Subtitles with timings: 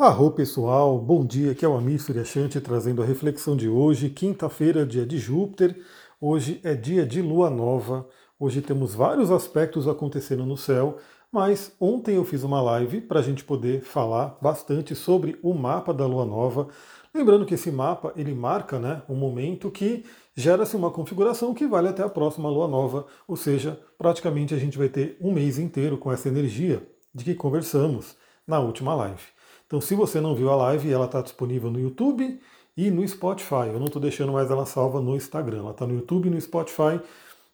[0.00, 4.86] Arro pessoal, bom dia, aqui é o Amir Suryashanti trazendo a reflexão de hoje, quinta-feira,
[4.86, 5.76] dia de Júpiter,
[6.20, 8.08] hoje é dia de lua nova,
[8.38, 10.98] hoje temos vários aspectos acontecendo no céu,
[11.32, 15.92] mas ontem eu fiz uma live para a gente poder falar bastante sobre o mapa
[15.92, 16.68] da lua nova,
[17.12, 21.88] lembrando que esse mapa ele marca né, um momento que gera-se uma configuração que vale
[21.88, 25.98] até a próxima lua nova, ou seja, praticamente a gente vai ter um mês inteiro
[25.98, 28.14] com essa energia de que conversamos
[28.46, 29.37] na última live.
[29.68, 32.40] Então, se você não viu a live, ela está disponível no YouTube
[32.74, 33.68] e no Spotify.
[33.68, 35.58] Eu não estou deixando mais ela salva no Instagram.
[35.58, 36.98] Ela está no YouTube e no Spotify.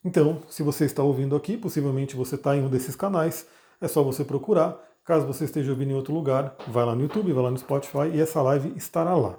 [0.04, 3.48] Então, se você está ouvindo aqui, possivelmente você está em um desses canais,
[3.80, 4.78] é só você procurar.
[5.04, 8.08] Caso você esteja ouvindo em outro lugar, vai lá no YouTube, vai lá no Spotify
[8.14, 9.36] e essa live estará lá.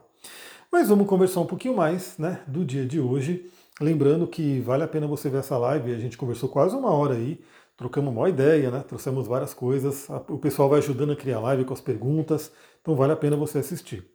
[0.69, 3.49] Mas vamos conversar um pouquinho mais né, do dia de hoje.
[3.79, 7.13] Lembrando que vale a pena você ver essa live, a gente conversou quase uma hora
[7.13, 7.39] aí
[7.77, 8.83] trocamos uma ideia, né?
[8.87, 10.07] Trouxemos várias coisas.
[10.27, 13.59] O pessoal vai ajudando a criar live com as perguntas, então vale a pena você
[13.59, 14.05] assistir.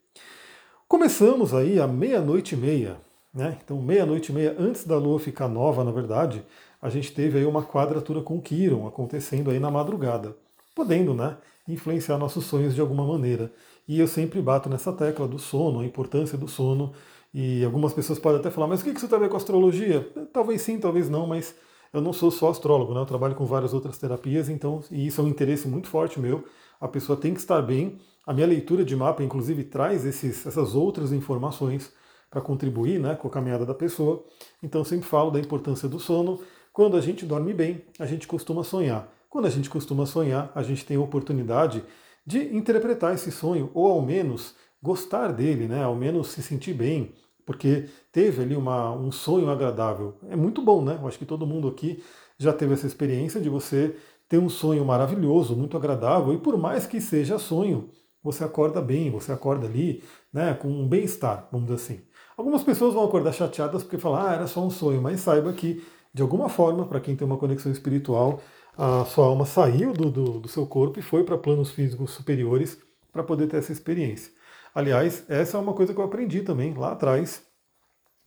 [0.88, 3.01] Começamos aí à meia-noite e meia,
[3.32, 3.59] né?
[3.65, 6.45] Então, meia-noite e meia, antes da lua ficar nova, na verdade,
[6.82, 10.37] a gente teve aí uma quadratura com Quiron acontecendo aí na madrugada,
[10.74, 11.37] podendo, né?
[11.68, 13.52] Influenciar nossos sonhos de alguma maneira.
[13.87, 16.92] E eu sempre bato nessa tecla do sono, a importância do sono.
[17.32, 20.09] E algumas pessoas podem até falar, mas o que isso tem a ver com astrologia?
[20.32, 21.54] Talvez sim, talvez não, mas
[21.93, 23.01] eu não sou só astrólogo, né?
[23.01, 26.45] eu trabalho com várias outras terapias, então, e isso é um interesse muito forte meu.
[26.80, 27.99] A pessoa tem que estar bem.
[28.27, 31.93] A minha leitura de mapa, inclusive, traz esses, essas outras informações
[32.30, 34.24] para contribuir né, com a caminhada da pessoa.
[34.63, 36.41] Então, sempre falo da importância do sono.
[36.73, 39.13] Quando a gente dorme bem, a gente costuma sonhar.
[39.29, 41.82] Quando a gente costuma sonhar, a gente tem a oportunidade
[42.25, 45.82] de interpretar esse sonho, ou ao menos gostar dele, né?
[45.82, 47.13] ao menos se sentir bem,
[47.45, 50.15] porque teve ali uma, um sonho agradável.
[50.29, 50.99] É muito bom, né?
[51.01, 52.02] Eu acho que todo mundo aqui
[52.38, 53.95] já teve essa experiência de você
[54.29, 57.91] ter um sonho maravilhoso, muito agradável, e por mais que seja sonho,
[58.23, 62.01] você acorda bem, você acorda ali né, com um bem-estar, vamos dizer assim.
[62.37, 65.84] Algumas pessoas vão acordar chateadas porque falam, ah, era só um sonho, mas saiba que,
[66.15, 68.41] de alguma forma, para quem tem uma conexão espiritual,
[68.76, 72.78] a sua alma saiu do, do, do seu corpo e foi para planos físicos superiores
[73.12, 74.32] para poder ter essa experiência.
[74.75, 77.43] Aliás, essa é uma coisa que eu aprendi também lá atrás,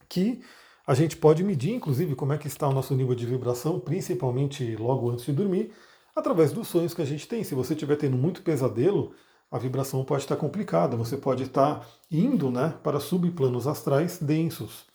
[0.10, 0.42] que
[0.86, 4.76] a gente pode medir, inclusive, como é que está o nosso nível de vibração, principalmente
[4.76, 5.72] logo antes de dormir,
[6.16, 7.44] através dos sonhos que a gente tem.
[7.44, 9.14] Se você estiver tendo muito pesadelo,
[9.50, 14.86] a vibração pode estar complicada, você pode estar indo né, para subplanos astrais densos.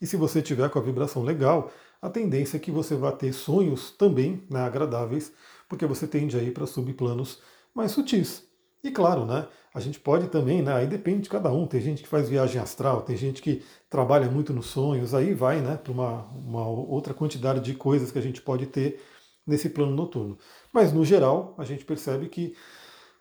[0.00, 1.70] E se você tiver com a vibração legal,
[2.02, 5.32] a tendência é que você vá ter sonhos também né, agradáveis,
[5.68, 7.40] porque você tende a ir para subplanos
[7.74, 8.47] mais sutis.
[8.82, 11.66] E claro, né, a gente pode também, né, aí depende de cada um.
[11.66, 15.60] Tem gente que faz viagem astral, tem gente que trabalha muito nos sonhos, aí vai
[15.60, 19.00] né, para uma, uma outra quantidade de coisas que a gente pode ter
[19.46, 20.38] nesse plano noturno.
[20.72, 22.54] Mas no geral, a gente percebe que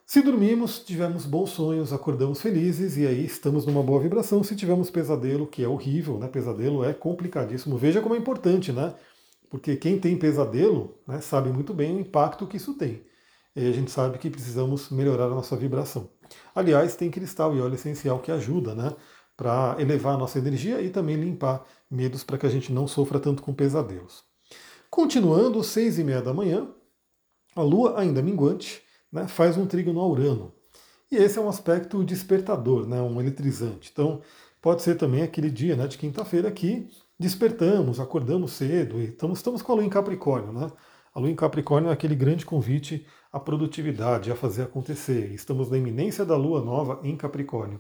[0.06, 4.44] se dormimos, tivemos bons sonhos, acordamos felizes e aí estamos numa boa vibração.
[4.44, 6.28] Se tivermos pesadelo, que é horrível, né?
[6.30, 7.78] Pesadelo é complicadíssimo.
[7.78, 8.94] Veja como é importante, né?
[9.50, 13.02] Porque quem tem pesadelo né, sabe muito bem o impacto que isso tem
[13.66, 16.10] a gente sabe que precisamos melhorar a nossa vibração.
[16.54, 18.94] Aliás, tem cristal e óleo essencial que ajuda, né?
[19.36, 23.20] Para elevar a nossa energia e também limpar medos para que a gente não sofra
[23.20, 24.24] tanto com pesadelos.
[24.90, 26.68] Continuando, seis e meia da manhã,
[27.56, 28.82] a Lua, ainda minguante,
[29.12, 30.54] né, faz um trígono ao Urano.
[31.12, 33.90] E esse é um aspecto despertador, né, um eletrizante.
[33.92, 34.22] Então,
[34.62, 36.88] pode ser também aquele dia né, de quinta-feira que
[37.20, 40.54] despertamos, acordamos cedo e estamos, estamos com a Lua em Capricórnio.
[40.54, 40.72] Né?
[41.14, 43.06] A Lua em Capricórnio é aquele grande convite
[43.38, 45.32] à produtividade, a fazer acontecer.
[45.32, 47.80] Estamos na iminência da Lua nova em Capricórnio.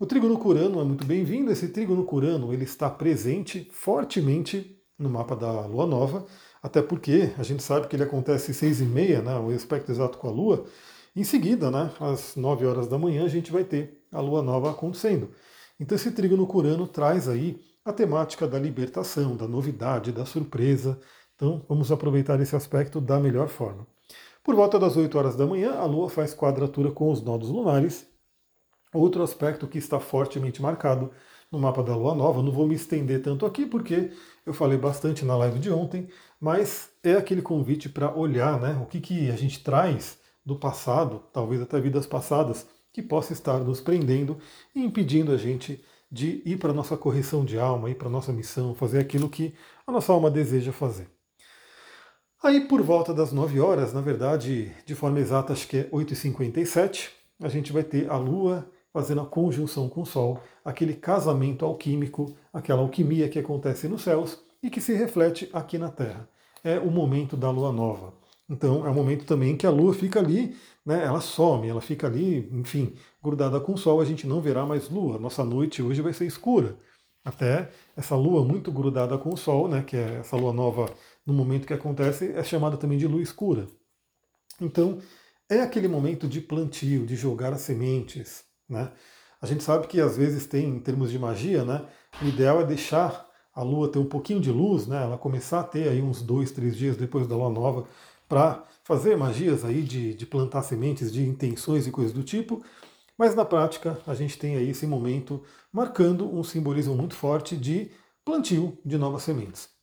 [0.00, 1.52] O trígono curano é muito bem-vindo.
[1.52, 6.26] Esse trígono curano ele está presente fortemente no mapa da Lua nova,
[6.62, 9.92] até porque a gente sabe que ele acontece às seis e meia, né, o aspecto
[9.92, 10.64] exato com a Lua.
[11.14, 14.70] Em seguida, né, às nove horas da manhã, a gente vai ter a Lua nova
[14.70, 15.30] acontecendo.
[15.78, 20.98] Então esse trígono curano traz aí a temática da libertação, da novidade, da surpresa,
[21.36, 23.86] então vamos aproveitar esse aspecto da melhor forma.
[24.48, 28.08] Por volta das 8 horas da manhã, a Lua faz quadratura com os nodos lunares.
[28.94, 31.10] Outro aspecto que está fortemente marcado
[31.52, 34.10] no mapa da Lua Nova, não vou me estender tanto aqui porque
[34.46, 36.08] eu falei bastante na live de ontem,
[36.40, 41.24] mas é aquele convite para olhar né, o que, que a gente traz do passado,
[41.30, 44.38] talvez até vidas passadas, que possa estar nos prendendo
[44.74, 48.10] e impedindo a gente de ir para a nossa correção de alma, ir para a
[48.10, 49.54] nossa missão, fazer aquilo que
[49.86, 51.17] a nossa alma deseja fazer.
[52.42, 57.08] Aí por volta das 9 horas, na verdade, de forma exata, acho que é 8h57,
[57.40, 62.36] a gente vai ter a Lua fazendo a conjunção com o Sol, aquele casamento alquímico,
[62.52, 66.28] aquela alquimia que acontece nos céus e que se reflete aqui na Terra.
[66.62, 68.14] É o momento da Lua Nova.
[68.48, 70.56] Então é o momento também que a Lua fica ali
[70.88, 74.64] né, ela some, ela fica ali, enfim, grudada com o Sol, a gente não verá
[74.64, 75.18] mais Lua.
[75.18, 76.78] Nossa noite hoje vai ser escura.
[77.22, 80.90] Até essa Lua muito grudada com o Sol, né, que é essa Lua nova
[81.28, 83.68] no momento que acontece, é chamada também de Lua escura.
[84.58, 84.98] Então,
[85.46, 88.90] é aquele momento de plantio, de jogar as sementes, né?
[89.38, 91.86] A gente sabe que às vezes tem, em termos de magia, né?
[92.22, 95.02] O ideal é deixar a Lua ter um pouquinho de luz, né?
[95.02, 97.86] Ela começar a ter aí uns dois, três dias depois da Lua nova,
[98.26, 102.64] para fazer magias aí de, de plantar sementes, de intenções e coisas do tipo.
[103.18, 107.90] Mas na prática a gente tem aí esse momento marcando um simbolismo muito forte de
[108.24, 109.77] plantio de novas sementes.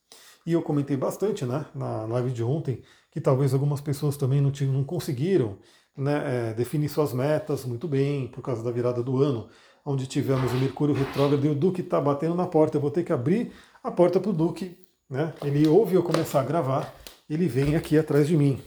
[0.45, 4.51] E eu comentei bastante né, na live de ontem que talvez algumas pessoas também não,
[4.71, 5.57] não conseguiram
[5.97, 9.47] né, é, definir suas metas muito bem por causa da virada do ano,
[9.85, 12.77] onde tivemos o Mercúrio retrógrado e o Duque está batendo na porta.
[12.77, 13.51] Eu vou ter que abrir
[13.83, 14.77] a porta para o Duque.
[15.09, 15.33] Né?
[15.43, 16.93] Ele ouve eu começar a gravar,
[17.29, 18.61] ele vem aqui atrás de mim.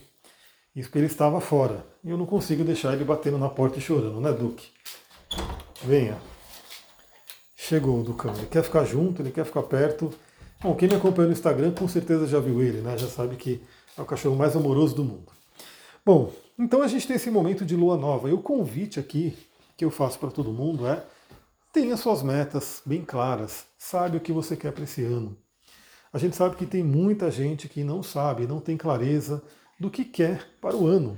[0.74, 1.84] Isso porque ele estava fora.
[2.04, 4.68] E eu não consigo deixar ele batendo na porta e chorando, né, Duque?
[5.82, 6.16] Venha.
[7.56, 8.32] Chegou o Ducão.
[8.34, 10.10] Ele quer ficar junto, ele quer ficar perto.
[10.60, 12.98] Bom, quem me acompanha no Instagram com certeza já viu ele, né?
[12.98, 13.62] Já sabe que
[13.96, 15.32] é o cachorro mais amoroso do mundo.
[16.04, 18.28] Bom, então a gente tem esse momento de lua nova.
[18.28, 19.38] E o convite aqui
[19.76, 21.04] que eu faço para todo mundo é
[21.72, 25.36] tenha suas metas bem claras, sabe o que você quer para esse ano.
[26.12, 29.40] A gente sabe que tem muita gente que não sabe, não tem clareza
[29.78, 31.16] do que quer para o ano.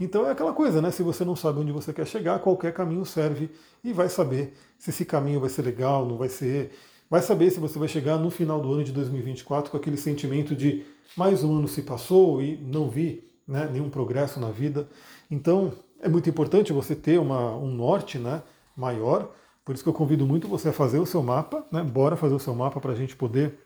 [0.00, 0.90] Então é aquela coisa, né?
[0.90, 3.48] Se você não sabe onde você quer chegar, qualquer caminho serve
[3.84, 6.72] e vai saber se esse caminho vai ser legal, não vai ser.
[7.12, 10.56] Vai saber se você vai chegar no final do ano de 2024 com aquele sentimento
[10.56, 10.82] de
[11.14, 14.88] mais um ano se passou e não vi né, nenhum progresso na vida.
[15.30, 18.42] Então é muito importante você ter uma, um norte né,
[18.74, 19.30] maior.
[19.62, 21.82] Por isso que eu convido muito você a fazer o seu mapa, né?
[21.82, 23.58] Bora fazer o seu mapa para a gente poder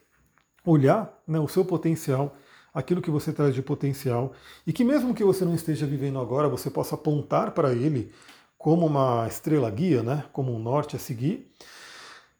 [0.64, 2.34] olhar né, o seu potencial,
[2.74, 4.32] aquilo que você traz de potencial,
[4.66, 8.10] e que mesmo que você não esteja vivendo agora, você possa apontar para ele
[8.58, 11.48] como uma estrela guia, né, como um norte a seguir.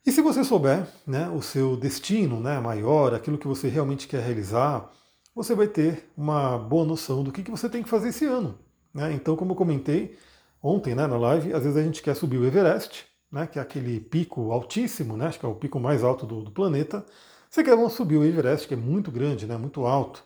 [0.06, 4.22] E se você souber né, o seu destino né, maior, aquilo que você realmente quer
[4.22, 4.88] realizar,
[5.34, 8.56] você vai ter uma boa noção do que, que você tem que fazer esse ano.
[8.94, 9.12] Né?
[9.12, 10.16] Então, como eu comentei
[10.62, 13.62] ontem né, na live, às vezes a gente quer subir o Everest, né, que é
[13.62, 17.04] aquele pico altíssimo, né, acho que é o pico mais alto do, do planeta.
[17.50, 20.22] Você quer subir o Everest, que é muito grande, né, muito alto,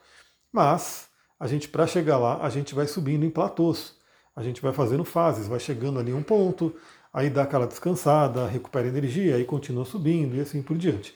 [0.52, 3.98] mas a gente, para chegar lá, a gente vai subindo em platôs.
[4.36, 6.74] A gente vai fazendo fases, vai chegando ali um ponto,
[7.12, 11.14] aí dá aquela descansada, recupera energia, aí continua subindo e assim por diante.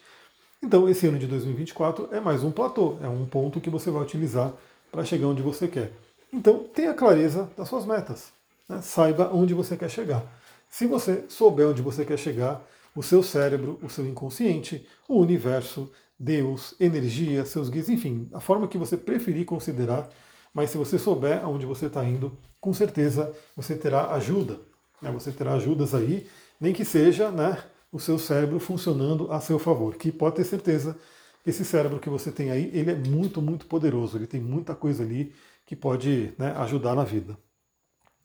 [0.62, 4.02] Então, esse ano de 2024 é mais um platô, é um ponto que você vai
[4.02, 4.52] utilizar
[4.90, 5.92] para chegar onde você quer.
[6.32, 8.32] Então, tenha clareza das suas metas,
[8.68, 8.80] né?
[8.80, 10.24] saiba onde você quer chegar.
[10.68, 12.64] Se você souber onde você quer chegar,
[12.96, 18.68] o seu cérebro, o seu inconsciente, o universo, Deus, energia, seus guias, enfim, a forma
[18.68, 20.08] que você preferir considerar,
[20.52, 24.58] mas se você souber aonde você está indo, com certeza você terá ajuda.
[25.00, 25.10] Né?
[25.12, 26.26] Você terá ajudas aí,
[26.60, 27.62] nem que seja né,
[27.92, 30.96] o seu cérebro funcionando a seu favor, que pode ter certeza
[31.42, 34.74] que esse cérebro que você tem aí, ele é muito, muito poderoso, ele tem muita
[34.74, 35.32] coisa ali
[35.66, 37.36] que pode né, ajudar na vida.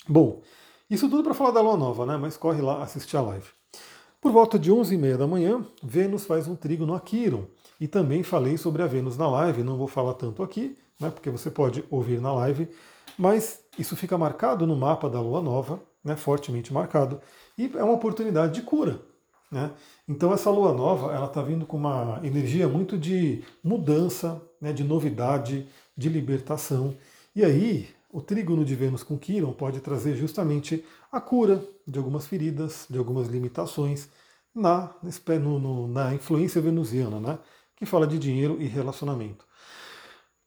[0.08, 0.42] Bom,
[0.90, 2.18] isso tudo para falar da lua nova, né?
[2.18, 3.48] Mas corre lá assistir a live.
[4.20, 7.46] Por volta de 11h30 da manhã, Vênus faz um trígono a Quiron.
[7.80, 11.30] E também falei sobre a Vênus na live, não vou falar tanto aqui, né, porque
[11.30, 12.68] você pode ouvir na live,
[13.20, 17.20] mas isso fica marcado no mapa da lua nova, né, fortemente marcado,
[17.58, 19.02] e é uma oportunidade de cura.
[19.52, 19.72] Né?
[20.08, 24.86] Então essa lua nova ela está vindo com uma energia muito de mudança, né, de
[24.86, 25.68] novidade,
[25.98, 26.96] de libertação.
[27.36, 32.26] E aí o trígono de Vênus com Quiron pode trazer justamente a cura de algumas
[32.26, 34.08] feridas, de algumas limitações
[34.56, 34.92] na,
[35.90, 37.38] na influência venusiana, né?
[37.76, 39.49] que fala de dinheiro e relacionamento.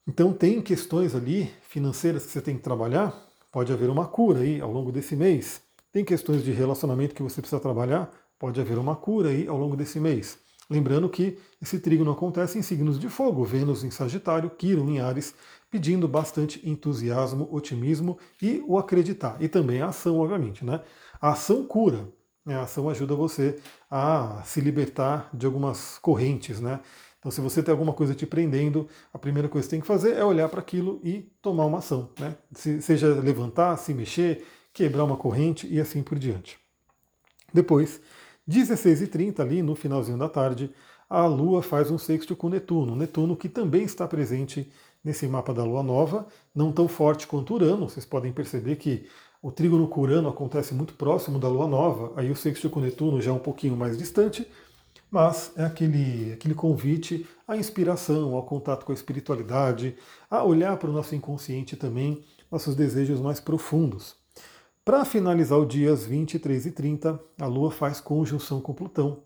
[0.06, 3.14] Então tem questões ali financeiras que você tem que trabalhar,
[3.52, 5.62] pode haver uma cura aí ao longo desse mês.
[5.92, 9.76] Tem questões de relacionamento que você precisa trabalhar, pode haver uma cura aí ao longo
[9.76, 10.38] desse mês.
[10.68, 15.34] Lembrando que esse trígono acontece em signos de fogo, Vênus em Sagitário, Quirón em Ares,
[15.70, 19.36] pedindo bastante entusiasmo, otimismo e o acreditar.
[19.40, 20.64] E também a ação, obviamente.
[20.64, 20.80] Né?
[21.20, 22.08] A ação cura.
[22.44, 22.56] Né?
[22.56, 23.58] A ação ajuda você
[23.90, 26.58] a se libertar de algumas correntes.
[26.58, 26.80] Né?
[27.22, 29.86] Então, se você tem alguma coisa te prendendo, a primeira coisa que você tem que
[29.86, 32.10] fazer é olhar para aquilo e tomar uma ação.
[32.18, 32.34] Né?
[32.52, 36.58] Se, seja levantar, se mexer, quebrar uma corrente e assim por diante.
[37.54, 38.00] Depois,
[38.50, 40.74] 16h30, ali no finalzinho da tarde,
[41.08, 42.96] a Lua faz um sexto com Netuno.
[42.96, 44.68] Netuno que também está presente
[45.04, 47.88] nesse mapa da Lua Nova, não tão forte quanto Urano.
[47.88, 49.06] Vocês podem perceber que
[49.40, 53.20] o trígono com Urano acontece muito próximo da Lua Nova, aí o sexto com Netuno
[53.20, 54.44] já é um pouquinho mais distante,
[55.12, 59.94] mas é aquele, aquele convite à inspiração, ao contato com a espiritualidade,
[60.30, 64.16] a olhar para o nosso inconsciente também, nossos desejos mais profundos.
[64.82, 69.22] Para finalizar o dia às 23 e 30, a Lua faz conjunção com Plutão.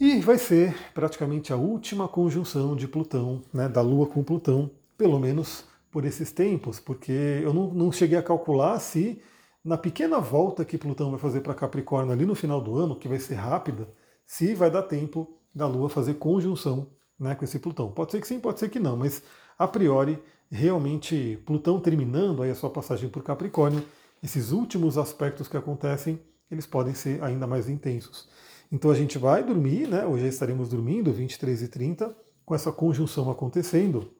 [0.00, 5.20] E vai ser praticamente a última conjunção de Plutão, né, da Lua com Plutão, pelo
[5.20, 9.20] menos por esses tempos, porque eu não, não cheguei a calcular se
[9.62, 13.08] na pequena volta que Plutão vai fazer para Capricórnio ali no final do ano, que
[13.08, 13.86] vai ser rápida,
[14.26, 16.88] se vai dar tempo da Lua fazer conjunção
[17.18, 17.92] né, com esse Plutão.
[17.92, 19.22] Pode ser que sim, pode ser que não, mas
[19.58, 20.18] a priori,
[20.50, 23.84] realmente, Plutão terminando aí a sua passagem por Capricórnio,
[24.22, 28.28] esses últimos aspectos que acontecem, eles podem ser ainda mais intensos.
[28.72, 30.04] Então a gente vai dormir, né?
[30.06, 34.10] Hoje estaremos dormindo, 23 e 30, com essa conjunção acontecendo,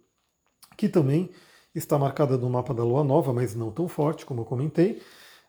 [0.77, 1.31] que também
[1.75, 5.03] está marcada no mapa da Lua Nova, mas não tão forte, como eu comentei,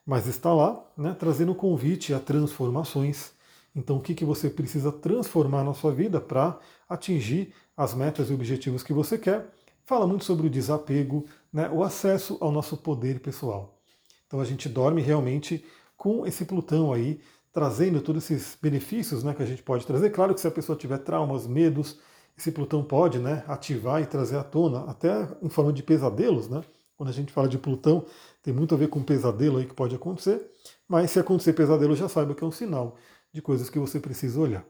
[0.04, 3.32] mas está lá, né, trazendo convite a transformações.
[3.76, 8.32] Então, o que, que você precisa transformar na sua vida para atingir as metas e
[8.32, 9.50] objetivos que você quer?
[9.84, 13.78] Fala muito sobre o desapego, né, o acesso ao nosso poder pessoal.
[14.26, 15.62] Então a gente dorme realmente
[15.94, 17.20] com esse Plutão aí,
[17.52, 20.08] trazendo todos esses benefícios né, que a gente pode trazer.
[20.08, 21.98] Claro que se a pessoa tiver traumas, medos,
[22.36, 26.48] esse Plutão pode né, ativar e trazer à tona, até em forma de pesadelos.
[26.48, 26.62] Né?
[26.96, 28.06] Quando a gente fala de Plutão,
[28.42, 30.50] tem muito a ver com pesadelo aí que pode acontecer.
[30.88, 32.96] Mas se acontecer pesadelo, já saiba que é um sinal
[33.36, 34.64] de coisas que você precisa olhar.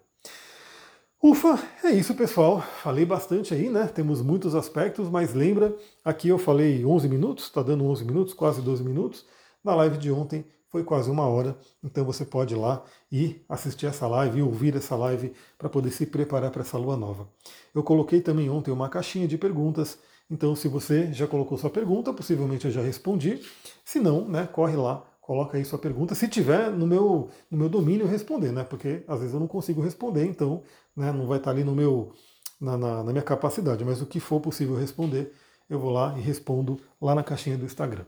[1.22, 2.60] Ufa, é isso pessoal.
[2.82, 3.86] Falei bastante aí, né?
[3.86, 8.60] Temos muitos aspectos, mas lembra, aqui eu falei 11 minutos, está dando 11 minutos, quase
[8.60, 9.24] 12 minutos.
[9.62, 13.86] Na live de ontem foi quase uma hora, então você pode ir lá e assistir
[13.86, 17.28] essa live ouvir essa live para poder se preparar para essa lua nova.
[17.72, 22.12] Eu coloquei também ontem uma caixinha de perguntas, então se você já colocou sua pergunta,
[22.12, 23.40] possivelmente eu já respondi.
[23.84, 26.14] Se não, né, corre lá, coloca aí sua pergunta.
[26.14, 28.62] Se tiver no meu, no meu domínio responder, né?
[28.64, 30.62] Porque às vezes eu não consigo responder, então
[30.96, 32.12] né, não vai estar ali no meu,
[32.60, 35.32] na, na, na minha capacidade, mas o que for possível responder,
[35.68, 38.04] eu vou lá e respondo lá na caixinha do Instagram.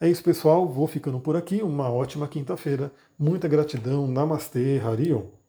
[0.00, 0.66] É isso, pessoal.
[0.66, 1.62] Vou ficando por aqui.
[1.62, 2.90] Uma ótima quinta-feira.
[3.18, 4.06] Muita gratidão.
[4.06, 5.39] Namastê, Harion.